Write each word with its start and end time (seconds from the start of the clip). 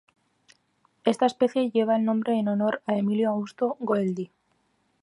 Esta 1.03 1.27
especie 1.27 1.69
lleva 1.69 1.95
el 1.95 2.05
nombre 2.05 2.33
en 2.33 2.47
honor 2.47 2.81
a 2.87 2.95
Emílio 2.97 3.29
Augusto 3.29 3.77
Goeldi. 3.79 4.31